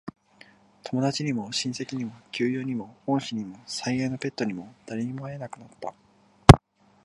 [0.85, 5.93] 友達にも、親戚にも、旧友にも、恩師にも、最愛のペットにも、誰にも会えなくなった。